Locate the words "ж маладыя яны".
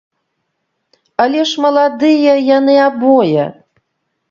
1.51-2.75